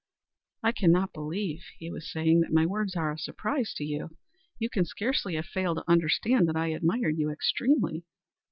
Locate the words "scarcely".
4.83-5.35